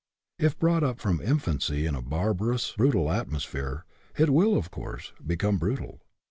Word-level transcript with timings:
If 0.39 0.57
brought 0.57 0.81
up 0.81 0.99
from 0.99 1.21
infancy 1.21 1.85
in 1.85 1.93
a 1.93 2.01
barbarous, 2.01 2.71
bru 2.75 2.91
tal 2.91 3.11
atmosphere, 3.11 3.85
it 4.17 4.31
will, 4.31 4.57
of 4.57 4.71
course, 4.71 5.13
become 5.23 5.59
brutal. 5.59 6.01